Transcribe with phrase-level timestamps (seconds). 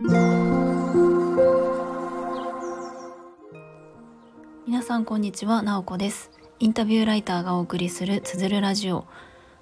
[0.00, 0.10] 皆
[4.84, 6.30] さんこんにちは、なおこです。
[6.60, 9.06] インタビューライターがお送りするつづるラジオ。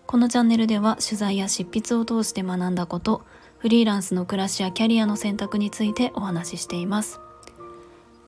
[0.07, 3.25] このチャンネルでは取材や執筆を通して学んだこと
[3.57, 7.19] フリーランスの暮らしやキャリアの選択についてお話ししています。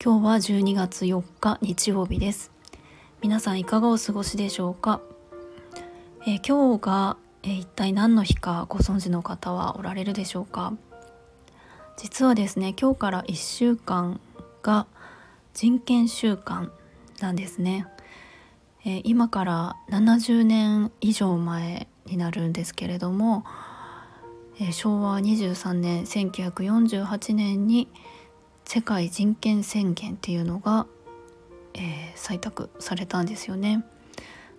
[0.03, 2.51] 今日は12月4日日曜日です。
[3.21, 4.99] 皆さんいかがお過ごしでしょうか、
[6.25, 10.73] えー、今日が、えー、一体何の日かご存知の方はおられるでしょうか？
[12.01, 14.21] 実はですね今日から1週間
[14.61, 14.87] が
[15.53, 16.71] 人権週間
[17.19, 17.87] なんですね、
[18.85, 23.43] えー、今から70年以上前になるんですけれども、
[24.61, 27.89] えー、昭和23年1948年に
[28.63, 30.87] 世界人権宣言っていうのが、
[31.73, 33.83] えー、採択されたんですよね。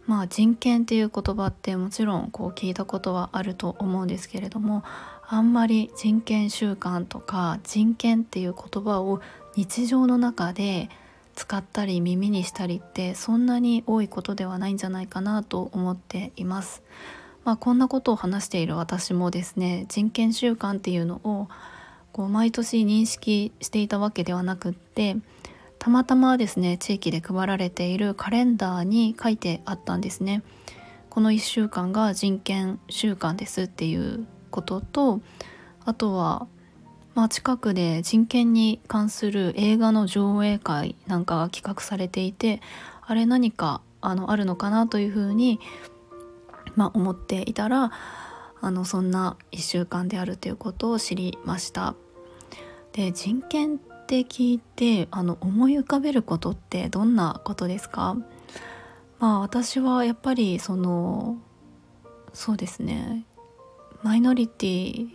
[0.07, 4.83] まあ人権っていう言葉ってもちろんこう聞いたことはあると思うんですけれども
[5.29, 9.21] あんまり人権習慣とか人権っていう言葉を
[9.57, 10.89] 日常の中で
[11.37, 16.83] 使ったり耳にしたりってそんなに多いことではないんじゃないかなと思っています。
[17.45, 21.49] まあ、こんなことを話している私もですね人権習慣っていうのを
[22.13, 25.17] こう毎年認識していたわけではなくって
[25.81, 30.43] たまたまですね地域で配られているカレンダーに書いてあったんですね。
[31.09, 35.21] この1週間が人権週間ですっていうことと
[35.85, 36.47] あとは
[37.15, 42.61] まあ、近くで人権に関する映画の上映会なんかが企画されていて
[43.05, 45.61] あれ何かあのあるのかなというふうに、
[46.77, 47.91] まあ、思っていたら
[48.61, 51.95] あのそんな1週間であるということを知りました。
[52.93, 58.17] で人権って聞いてあの思い浮かべることってどんなことですか？
[59.21, 61.39] まあ私はやっぱりその
[62.33, 63.25] そうですね。
[64.03, 65.09] マイノリティ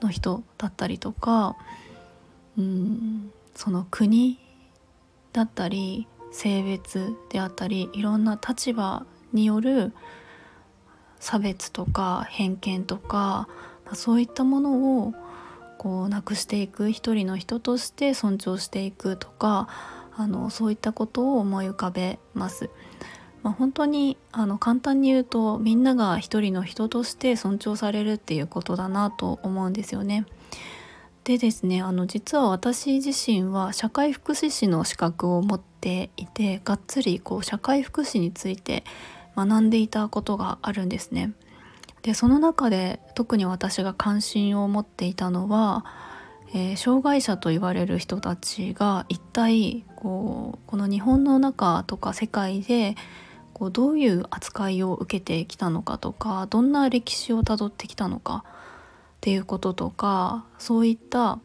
[0.00, 1.56] の人だったりとか
[2.56, 4.38] うんその国
[5.32, 9.92] だったり性別であったりいろんな立場による
[11.18, 13.48] 差別とか偏見とか、
[13.84, 15.14] まあ、そういったものを
[15.78, 19.68] こうなくしていく一人の人として尊重していくとか
[20.16, 22.68] あのそういったことを思い浮かべます。
[23.42, 30.26] まあ、本当にあの簡単に言うとみんなが一人の人として尊重されるっていうことだなと思うんですよね。
[31.22, 38.82] でですねあの実は私自身は社会福祉士の資格を持っていてがっつりこう社会福祉について
[39.36, 41.32] 学んでいたことがあるんですね。
[42.08, 45.84] でその中で特に私が関心を持っていたのは、
[46.54, 52.94] えー、障害者と言われる人たちが一体こうこの日本の中とか世界で
[53.52, 58.52] こうどういう扱いを受けてきたのかとかどんな歴史をたどってきたのかっ
[59.20, 61.40] ていうこととかそういった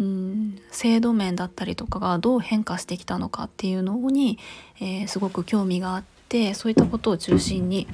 [0.00, 4.40] うん制度面だったりとかがどう変化してきたのかっていうのに、
[4.80, 7.86] えー、すごく興味があってそういったことを中心に、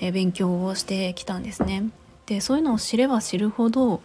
[0.00, 1.90] え、勉強をしてきたんですね。
[2.26, 4.02] でそういうのを知れば知るほど、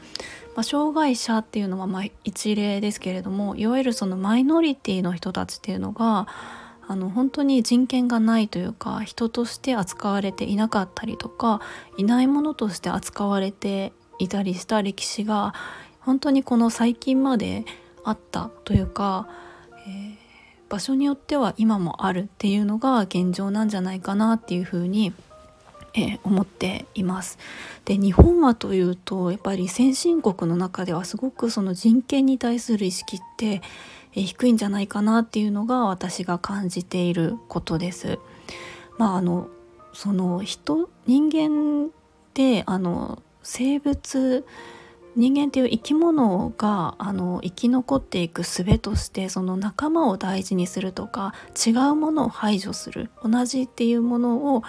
[0.55, 6.27] まあ、障害者っていうのはま一例ですけれどもいわゆるそのマイノリティの人たちっていうのが
[6.87, 11.61] あの本当に人権がないというか人として扱われていなかったりとか
[11.97, 15.53] いないものとして扱われていたりした歴史が
[15.99, 17.65] 本当にこの最近まで
[18.03, 19.27] あったというか、
[19.87, 20.15] えー、
[20.69, 25.30] 場所によっては今もあるっていうのが現状なんじゃないかなっていうふうに思います
[25.93, 27.37] えー、思っています。
[27.85, 33.61] で日本はというとやっぱり先進国の中ではすごくその人権に対する意識って
[34.13, 38.19] え低いんじゃないかなっていうのが私が感じていることです。
[38.97, 39.47] まああの
[39.93, 41.89] その人人間っ
[42.33, 44.45] てあの生物
[45.15, 51.33] 人間っていう生き物があの生き残っていく術としてその仲間を大事にするとか
[51.65, 54.63] 違うものを排除する同じっていうものを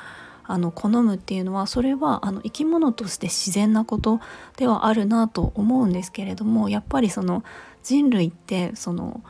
[0.44, 4.20] あの好むっていうのはそれはあの生き物として自然なこと
[4.56, 7.44] ではあるなと思うんですけれどもやっぱりその
[7.82, 9.22] 人類ってその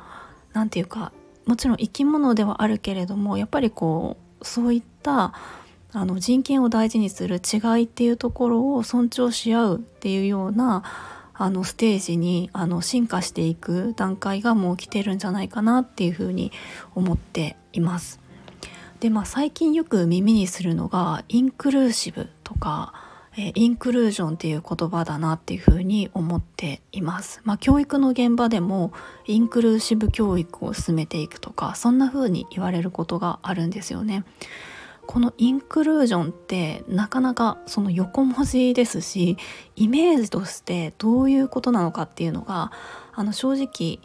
[0.53, 1.13] 何て言うか
[1.47, 5.35] もちろん生き物ではあるけれどもやっぱりこうそういった
[5.95, 10.83] あの人権を大事にする違いっていうところを尊重し合うっていうような
[11.35, 16.53] あのステージにあの進化していく段階がもう来てるんじゃないかなっていうふうに
[16.95, 18.22] 思っています。
[19.03, 22.95] でまあ最近よく耳にするのがインクルーシブとか
[23.37, 27.41] えインクルージョンっていう言葉だなっていうふうに思っています。
[27.43, 28.93] まあ、教育の現場でも
[29.27, 34.25] インクルーシブ教育を進めていくとかそんな風に言われることがあるんですよね。
[35.09, 39.37] このインクルージョンってなかなかその横文字ですし
[39.75, 42.71] イメージとしてどういうことなのかっていうのが
[43.13, 43.99] あの正直、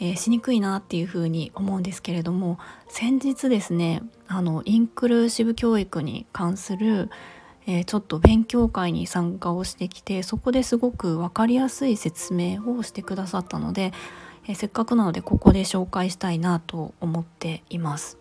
[0.00, 2.58] えー、しにくいなっていうふうに思うんですけれども
[2.88, 7.10] 先日ですねあのインクルーシブ教育に関する、
[7.66, 13.92] えー、ちょっと勉強会に参加をしてきてそこですごく分かりやすい説明をしてくださったので、
[14.48, 18.16] えー、せっかくなのでここで紹介したいなと思っています。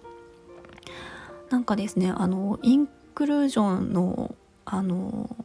[1.49, 4.35] なんかですねあのインクルージョンの
[4.65, 5.35] あの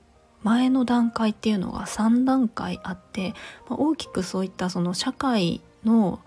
[0.44, 3.34] 前の段階っていうのが3段階あって、
[3.68, 6.20] まあ、大きくそういったその社会の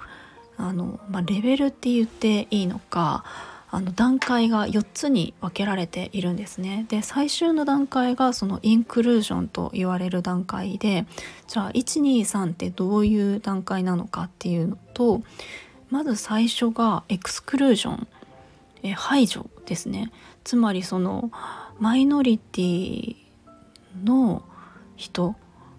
[0.58, 3.24] あの、まあ、レベルって言っていいのか
[3.69, 6.86] あの段階が4つに分けられているんですね。
[6.90, 11.06] で最終の段階がそのインクルージョンと言われる段階で
[11.48, 15.22] じゃあ123ってどういう段階なのかっていうのと
[15.90, 18.08] まず最初がエクスクルージョン
[18.84, 20.12] え排除ですね
[20.44, 21.31] つまりその
[21.80, 23.16] マイノリティ
[24.04, 24.44] の
[24.96, 25.36] 人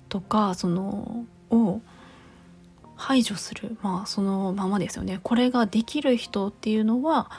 [0.09, 1.81] とかそのを
[2.97, 5.20] 排除するまあそのままですよね。
[5.23, 7.31] これができる人っていうのは、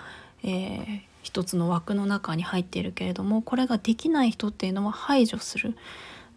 [0.44, 5.76] えー、一つの枠の中に入っているけれどもこれができない人っていうのは排除する。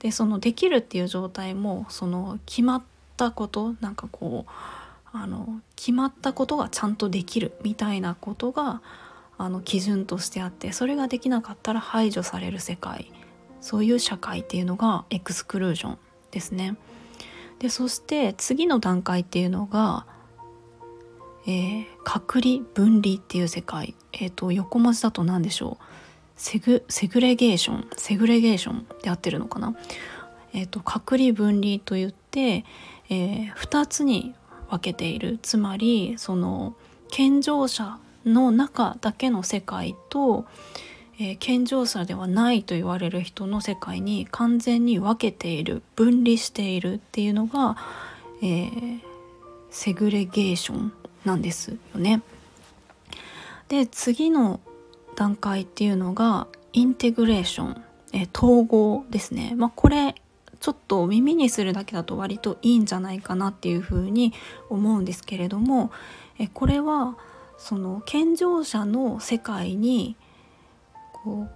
[0.00, 2.82] でそのできるっていう状態もその決まっ
[3.16, 4.50] たことなんかこう
[5.12, 8.82] あの決まったことがちゃんとできるみたいなことが
[9.38, 13.12] あの基準としてあってそれができなかったら排除される世界。
[13.62, 15.98] そういう社会っていうのがエクスクルージョン
[16.30, 16.76] ですね。
[17.60, 20.04] でそして次の段階っていうのが、
[21.46, 25.84] えー、隔離分離っていう世界、えーと、横文字だと何でしょう？
[26.36, 27.88] セグセグレゲーション。
[27.96, 29.76] セグレゲーションで合ってるのかな、
[30.52, 32.64] えーと、隔離分離といって、
[33.08, 34.34] えー、2つに
[34.70, 35.38] 分けている。
[35.40, 36.74] つまりその
[37.10, 40.46] 健常者の中だけの世界と、
[41.22, 47.76] えー、健常者ではないと言われる人の世界に完全に分けている分離しているっていうのが、
[48.42, 49.00] えー、
[49.70, 50.92] セグレゲーション
[51.24, 52.22] なんですよね。
[53.68, 54.58] で次の
[55.14, 59.54] 段階っていうのがインテグレーション、えー、統合ですね。
[59.56, 60.16] まあ、これ
[60.58, 64.32] ちょっと耳にするだけだと割といいんじゃないかなっていうふうに
[64.70, 65.92] 思うんですけれども、
[66.40, 67.16] えこれは
[67.58, 70.16] その健常者の世界に
[71.22, 71.50] こう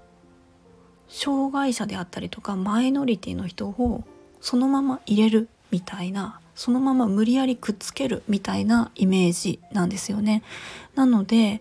[1.08, 4.04] 障害者であったりとかマイノリティの人を
[4.40, 10.42] そのまま入れるみたいなそのまま無理やりくっつけるみたいなイメージなんですよね。
[10.94, 11.60] なので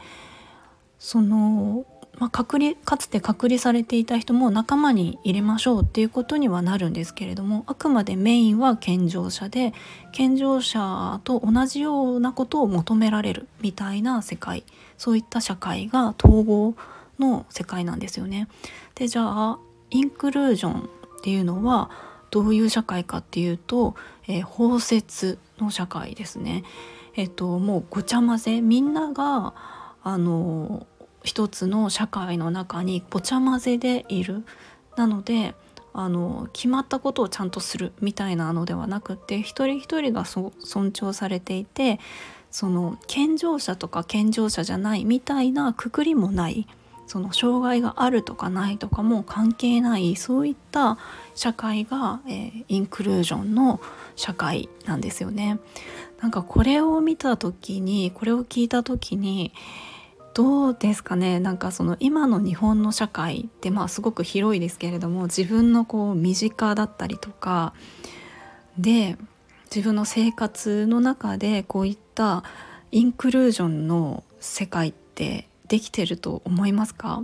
[1.00, 1.86] その
[2.18, 9.74] まあ、隔離かつて隔離されていた人も仲間に入れましょうっていうことにはなるんですけれどもあくまでメインは健常者で
[10.14, 14.64] 健常者と同じようなことを求められるみたいな世界
[14.98, 16.76] そういった社会が統合
[17.20, 18.48] の世界なんですよね。
[18.96, 19.60] でじゃあ
[19.90, 21.90] インクルージョンっていうのは
[22.32, 23.96] どういう社会かっていうと、
[24.28, 26.64] えー、包摂の社会ですね。
[27.16, 29.54] えっ、ともうごちゃ混ぜみんなが
[30.04, 30.86] あの
[31.24, 34.46] 一つの社会の中にごちゃ混ぜでいる
[34.98, 35.56] なので
[35.94, 40.52] あの決まったことをちゃんとするみたいなのではなくて一人一人が尊
[40.92, 42.00] 重されていて
[42.52, 46.68] その健常者とか健常者じゃないみたいなくくりもない
[47.08, 50.98] その障害があるとかないとかも関係ないそういった
[51.36, 53.80] 社会が、えー、インクルージョンの
[54.16, 55.60] 社会なんですよね。
[56.20, 59.54] なんかこれを見た時にこれを聞いた時に
[60.34, 61.40] どうですかね？
[61.40, 67.74] なんかその今の日本の社会ってまあすごく広いですけれども自分のこう身近だったりとか
[68.78, 69.18] で
[69.74, 72.44] 自分の生活の中でこういった
[72.92, 77.22] インクルージョンの世界ってできてると思いますか？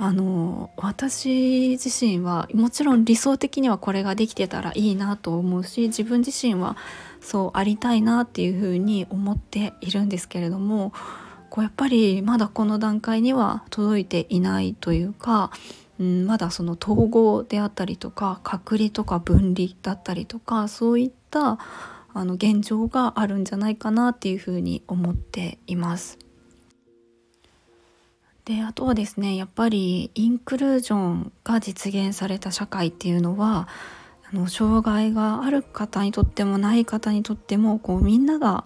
[0.00, 6.76] あの私自身はもちろん理想的にはこれができてたらいいなと思うし自分自身は
[7.20, 10.92] そうありたいなっていうふうに思っているんですけれども
[11.50, 15.50] こうやっぱりまだこの段階には届いていないというか、
[16.00, 21.58] ん、まだその統合であったりとか隔離とか分離だったりとかそういった
[22.18, 26.18] あの現状があるんじゃないかなっていうふうに思っています。
[28.44, 33.68] であとはですねやっぱりインクルージョンが実現された社会っていうのは
[34.32, 38.64] あの障害がある方にとってもない方にとってもこうみんなが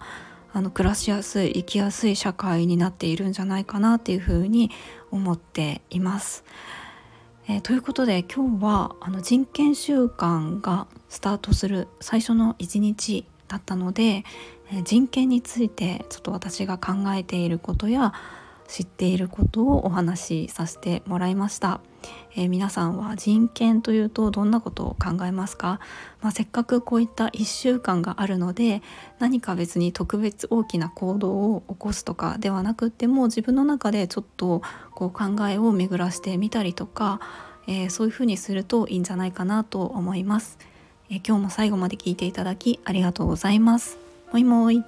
[0.53, 4.71] あの暮らしやすい生きやすい社会になっているんじゃないかなっていうふうに
[5.11, 6.45] 思っています。
[7.49, 14.23] えー、ということで今日はあの人権週間がスタートする最初の一日だったので、
[14.71, 18.13] え、人権についてちょっと私が考えていることや
[18.67, 21.81] 知っていることをお話しさせてもらいました。
[22.35, 25.79] えー、皆さんは人権というとどんなことを考えますか、
[26.21, 28.81] まあ、せっかくこういった1週間があるので
[29.19, 34.61] 何か別に特別大きな行動を起こすとかではなくっても自分の中でちょっと
[34.93, 37.21] こう考えを巡らしてみたりとか、
[37.67, 40.57] えー、そういうふうにするといいんじゃないかなと思います、
[41.15, 43.99] え、今日も最後まで聞いていただきありがとうございます。
[44.31, 44.83] もいもい。